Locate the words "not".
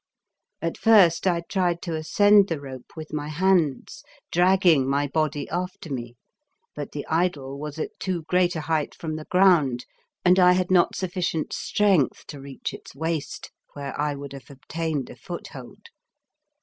10.71-10.95